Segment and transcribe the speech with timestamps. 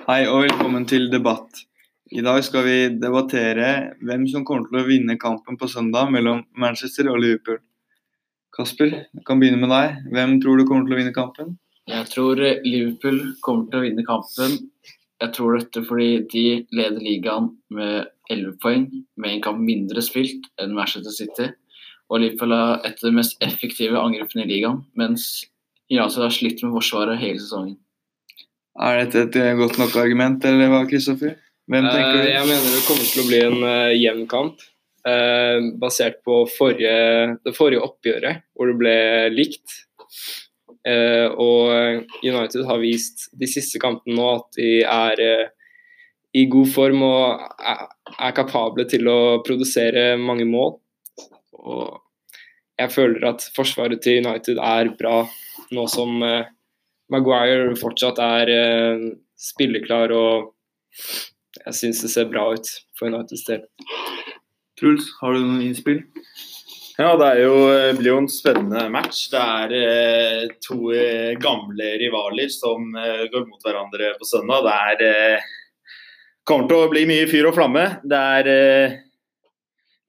[0.00, 1.58] Hei og velkommen til debatt.
[2.08, 3.66] I dag skal vi debattere
[4.00, 7.58] hvem som kommer til å vinne kampen på søndag mellom Manchester og Liverpool.
[8.56, 9.98] Kasper, jeg kan begynne med deg.
[10.14, 11.50] Hvem tror du kommer til å vinne kampen?
[11.92, 14.56] Jeg tror Liverpool kommer til å vinne kampen.
[15.20, 16.46] Jeg tror dette fordi de
[16.80, 18.88] leder ligaen med 11 poeng,
[19.20, 21.50] med en kamp mindre spilt enn Manchester City.
[22.08, 25.28] Og Liverpool er et av de mest effektive angrepene i ligaen, mens
[25.92, 27.76] United har slitt med forsvaret hele sesongen.
[28.78, 31.36] Er dette et eh, godt nok argument, eller hva, Kristoffer?
[31.70, 32.26] Hvem tenker du?
[32.26, 34.66] Eh, Jeg mener det kommer til å bli en uh, jevn kamp.
[35.00, 38.96] Uh, basert på forrige, det forrige oppgjøret, hvor det ble
[39.32, 39.78] likt.
[40.86, 45.48] Uh, og United har vist de siste kampene nå at de er uh,
[46.36, 47.82] i god form og er,
[48.16, 50.76] er kapable til å produsere mange mål.
[51.60, 51.98] Og
[52.80, 55.24] jeg føler at forsvaret til United er bra
[55.74, 56.48] nå som eh,
[57.10, 59.04] Maguire fortsatt er eh,
[59.40, 60.52] spilleklar og
[61.60, 63.64] jeg syns det ser bra ut for Uniteds del.
[64.78, 66.04] Truls, har du noen innspill?
[67.00, 67.54] Ja, det er jo,
[67.96, 69.22] blir jo en spennende match.
[69.32, 74.66] Det er eh, to eh, gamle rivaler som eh, går mot hverandre på søndag.
[74.66, 75.46] Det er, eh,
[76.44, 77.86] kommer til å bli mye fyr og flamme.
[78.04, 78.98] Det er eh,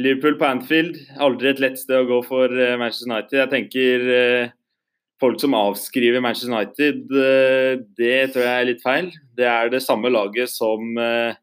[0.00, 0.96] Liverpool på Anfield.
[1.20, 3.36] Aldri et lett sted å gå for eh, Manchester United.
[3.42, 4.56] Jeg tenker eh,
[5.20, 9.12] folk som avskriver Manchester United, eh, det tror jeg er litt feil.
[9.36, 11.38] Det er det samme laget som eh,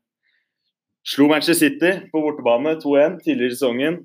[1.06, 4.04] slo Manchester City på bortebane 2-1 tidligere i sesongen.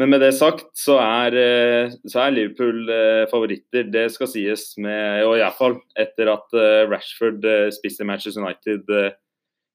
[0.00, 2.92] Men med det sagt så er, eh, så er Liverpool
[3.32, 3.88] favoritter.
[3.92, 6.60] Det skal sies med Og iallfall etter at
[6.92, 7.44] Rashford
[7.76, 9.16] spiste Manchester United.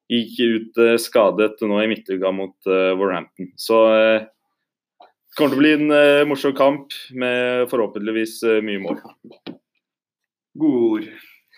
[0.10, 3.50] Gikk ut skadet nå i midtuka mot Warhampton.
[3.58, 3.82] Så
[5.36, 9.02] det kommer til å bli en uh, morsom kamp med forhåpentligvis uh, mye mål.
[10.56, 11.08] Gode ord.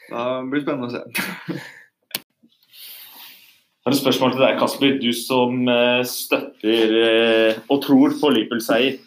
[0.07, 1.01] Det blir spennende å se.
[3.77, 4.95] Jeg har et spørsmål til deg, Kasper.
[4.97, 6.95] Du som uh, støtter
[7.69, 8.97] og tror på Liverpool-seier.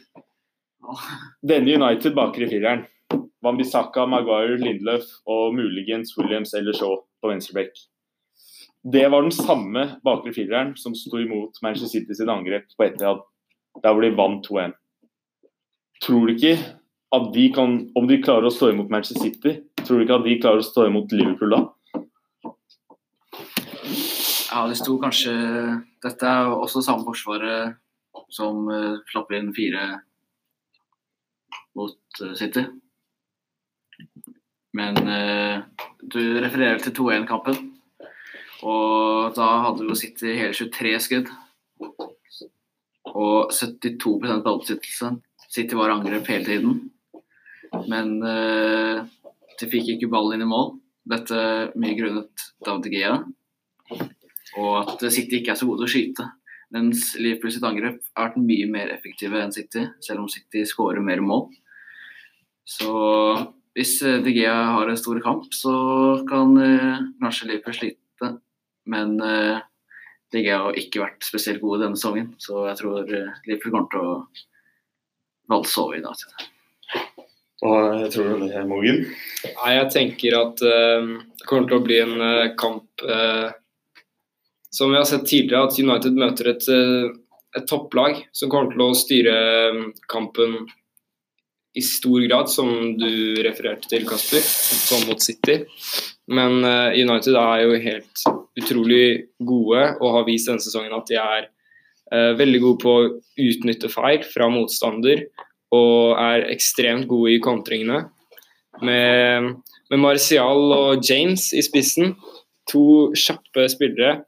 [1.43, 2.87] Denne United baker i fireren.
[3.43, 7.75] Wambisaka, Maguire, Lindløf og muligens Williams eller Shaw på venstreback.
[8.87, 13.27] Det var den samme bakre fireren som sto imot Manchester City sitt angrep på Etihad,
[13.83, 14.77] der hvor de vant 2-1.
[16.03, 16.55] Tror du ikke
[17.13, 20.27] at de kan, om de klarer å stå imot Manchester City, tror du ikke at
[20.27, 21.63] de klarer å stå imot Liverpool da?
[24.51, 25.33] Ja, det sto kanskje
[26.03, 27.77] Dette er også samme forsvaret
[28.35, 29.85] som uh, slapp inn fire
[31.79, 32.65] mot uh, City.
[34.75, 35.61] Men uh,
[36.03, 37.59] du refererer til 2-1-kampen.
[38.67, 41.31] Og da hadde jo City hele 23 skudd.
[43.21, 45.15] Og 72% ballbesittelse.
[45.51, 46.79] City var angrep hele tiden.
[47.91, 49.03] Men uh,
[49.61, 50.73] de fikk ikke ballen inn i mål.
[51.11, 51.43] Dette
[51.81, 53.19] mye grunnet David Gea
[54.59, 56.27] og at City ikke er så gode til å skyte.
[56.75, 61.03] Mens Liverpool sitt angrep har vært mye mer effektive enn City, selv om City skårer
[61.03, 61.49] mer mål.
[62.67, 62.93] Så
[63.75, 65.73] hvis eh, De Gea har en stor kamp, så
[66.29, 68.31] kan uh, kanskje Liverpool slite.
[68.91, 69.63] Men eh,
[70.31, 74.05] De har ikke vært spesielt gode denne sesongen, så jeg tror eh, Liverpool kommer til
[74.07, 74.13] å
[75.51, 76.47] valse over i dag.
[77.61, 77.81] Hva
[78.13, 79.03] tror du det, Mogen?
[79.45, 83.51] Nei, jeg tenker at uh, det kommer til å bli en uh, kamp uh,
[84.73, 86.67] som vi har sett tidligere, at United møter et,
[87.59, 89.35] et topplag som kommer til å styre
[90.09, 90.61] kampen
[91.75, 95.61] i stor grad, som du refererte til, Kasper, sånn mot City.
[96.31, 98.25] Men eh, United er jo helt
[98.59, 99.05] utrolig
[99.39, 103.09] gode og har vist denne sesongen at de er eh, veldig gode på å
[103.47, 105.25] utnytte feil fra motstander
[105.75, 108.05] og er ekstremt gode i kontringene.
[108.83, 109.53] Med,
[109.93, 112.17] med Martial og James i spissen,
[112.71, 114.25] to kjappe spillere.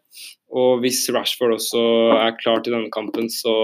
[0.53, 1.83] Og hvis Rashford også
[2.19, 3.55] er klar til denne kampen, så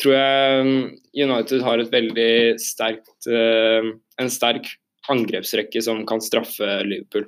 [0.00, 0.80] tror jeg mm,
[1.24, 2.32] United har et veldig
[2.62, 4.68] sterkt eh, en sterk
[5.10, 7.26] angrepsrekke som kan straffe Liverpool.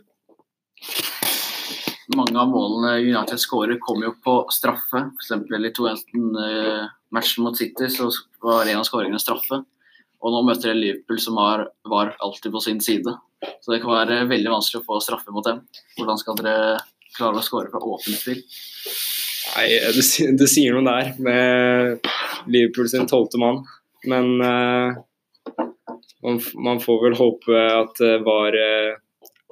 [2.16, 5.02] Mange av målene United skårer, kommer jo på straffe.
[5.18, 5.32] F.eks.
[5.58, 8.08] i 2-1-matchen mot City så
[8.44, 9.60] var en av skåringene straffe.
[10.22, 13.12] Og nå møter de Liverpool som har, var alltid på sin side.
[13.60, 15.60] Så det kan være veldig vanskelig å få straffe mot dem.
[15.98, 16.78] Hvordan skal dere
[17.16, 18.40] klare å skåre fra åpent spill?
[19.56, 20.06] Nei, det,
[20.40, 22.08] det sier noe der med
[22.46, 23.62] Liverpool sin tolvte mann.
[24.06, 24.96] Men eh,
[26.22, 28.96] man, man får vel håpe at det var eh,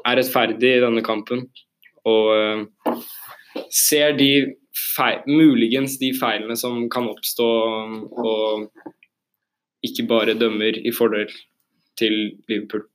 [0.04, 1.46] er rettferdig i denne kampen.
[2.08, 2.98] Og eh,
[3.72, 4.30] ser de
[4.74, 7.46] feil, muligens de feilene som kan oppstå,
[8.24, 8.66] og
[9.86, 11.30] ikke bare dømmer i fordel
[11.98, 12.16] til
[12.50, 12.88] Liverpool.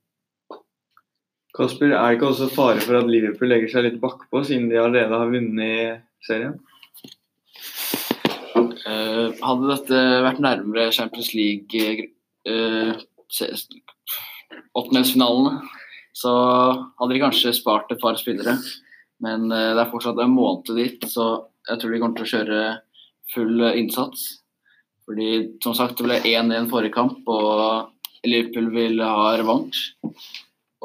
[1.56, 4.78] Kasper, er det ikke også fare for at Liverpool legger seg litt bakpå, siden de
[4.78, 6.58] allerede har vunnet serien?
[8.56, 12.08] Eh, hadde dette vært nærmere Champions League
[12.48, 12.96] uh,
[14.74, 15.60] åttendelsfinalene,
[16.16, 16.32] så
[16.98, 18.56] hadde de kanskje spart et par spillere.
[19.20, 21.26] Men eh, det er fortsatt en måned dit, så
[21.68, 22.60] jeg tror de kommer til å kjøre
[23.34, 24.26] full eh, innsats.
[25.06, 25.30] Fordi
[25.64, 29.90] som sagt, det ble 1-1 forrige kamp, og Liverpool vil ha revansj.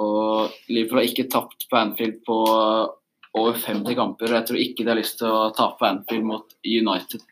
[0.01, 2.37] Og Liverpool har ikke tapt på Anfield på
[3.35, 4.31] over 50 kamper.
[4.31, 7.23] og Jeg tror ikke de har lyst til å tape på Anfield mot United.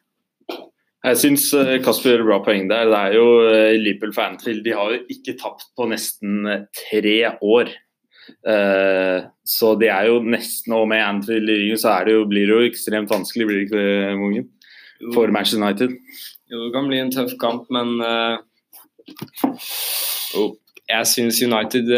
[1.03, 1.49] Jeg syns
[1.83, 2.87] Kasper gjør bra poeng der.
[2.87, 3.25] Det er jo
[3.75, 4.61] Liverpool for Anfield.
[4.63, 6.45] De har jo ikke tapt på nesten
[6.77, 7.71] tre år.
[9.43, 12.55] Så det er jo nesten Og med Anfield i ryggen så det jo, blir det
[12.55, 14.47] jo ekstremt vanskelig, blir det ikke Mogen?
[15.11, 15.91] For Manchester United.
[16.47, 18.39] Jo, det kan bli en tøff kamp, men uh,
[20.87, 21.91] jeg syns United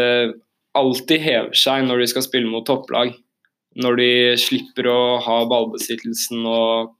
[0.76, 3.14] alltid hever seg når de skal spille mot topplag.
[3.76, 4.10] Når de
[4.40, 6.94] slipper å ha ballbesittelsen og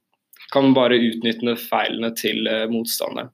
[0.53, 3.33] kan bare utnytte feilene til motstanderen.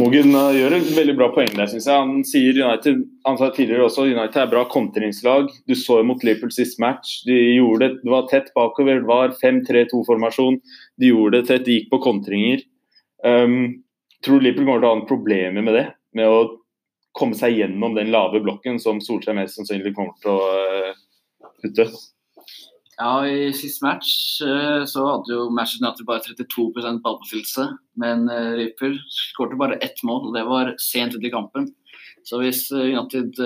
[0.00, 1.92] Mogen uh, gjør et veldig bra poeng der, syns jeg.
[1.92, 5.50] Han sier United han sa tidligere også United er bra kontringslag.
[5.68, 7.18] Du så jo mot Liverpool sist match.
[7.28, 9.02] De gjorde det, det var tett bakover.
[9.02, 10.56] Det var 5-3-2-formasjon.
[10.96, 12.64] De gjorde det tett, de gikk på kontringer.
[13.26, 13.82] Um,
[14.24, 15.84] tror Liverpool kommer til å ha problemer med det?
[16.16, 16.40] Med å
[17.12, 21.90] komme seg gjennom den lave blokken som Solskjær mest sannsynlig kommer til å uh, putte?
[23.00, 27.68] Ja, i sist match eh, så hadde jo Manchester United bare 32% ballbesittelse.
[28.00, 28.26] Men
[28.58, 31.70] Ripper skårte skåret bare ett mål, og det var sent ut i kampen.
[32.28, 33.38] Så hvis eh, United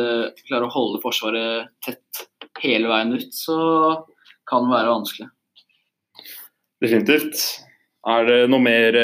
[0.49, 2.27] klarer å holde forsvaret tett
[2.63, 3.59] hele veien ut, så
[4.51, 5.29] kan det være vanskelig.
[6.83, 7.45] Definitivt.
[8.07, 8.97] Er det noe mer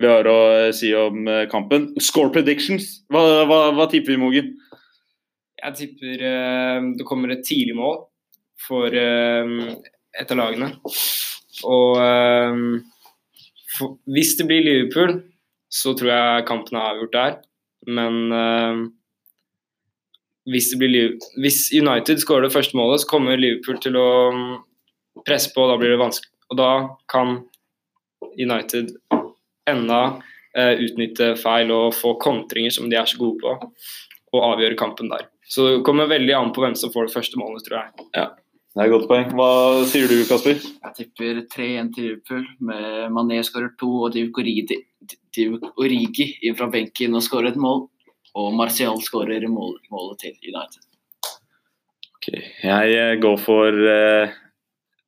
[0.00, 0.38] vi har å
[0.76, 1.90] si om kampen?
[2.00, 4.52] Score predictions, hva, hva, hva tipper vi, Mogen?
[5.60, 6.22] Jeg tipper
[6.96, 7.98] det kommer et tidlig mål
[8.66, 9.72] for uh,
[10.16, 10.72] et av lagene.
[11.66, 11.96] Og
[13.76, 15.18] for, hvis det blir Liverpool,
[15.72, 17.36] så tror jeg kampen er avgjort der.
[17.86, 18.86] Men uh,
[20.50, 24.08] hvis, hvis, United skårer det første målet, så kommer Liverpool til å
[25.26, 26.32] presse på, og da blir det vanskelig.
[26.52, 26.72] Og da
[27.10, 27.40] kan
[28.38, 28.94] United
[29.66, 33.72] enda uh, utnytte feil og få kontringer som de er så gode på,
[34.36, 35.28] og avgjøre kampen der.
[35.46, 38.06] Så det kommer veldig an på hvem som får det første målet, tror jeg.
[38.18, 38.30] Ja.
[38.76, 39.30] Det er et godt poeng.
[39.32, 40.58] Hva sier du, Kasper?
[40.60, 42.42] Jeg tipper 3-1 til Liverpool.
[42.60, 44.76] med Mané skårer to og Divk Origi,
[45.80, 47.86] Origi inn fra benken og skårer et mål.
[48.36, 50.84] Og Martial skårer mål, målet til United.
[52.18, 52.44] Okay.
[52.60, 54.36] Jeg eh, går for uh, eh,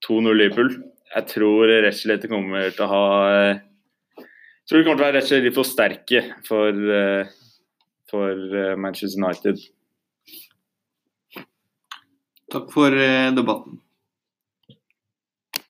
[0.09, 0.73] 2-0 Liverpool.
[1.13, 3.61] Jeg tror rett og slett det kommer til å ha uh,
[4.25, 7.29] Jeg tror det kommer til å være rett og slett litt for sterke for, uh,
[8.09, 9.61] for Manchester United.
[12.51, 13.81] Takk for eh, debatten.